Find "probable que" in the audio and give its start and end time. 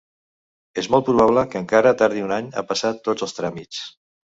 1.11-1.61